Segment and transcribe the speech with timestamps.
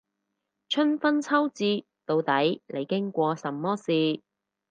[0.67, 4.21] 春分秋至，到底你經過什麼事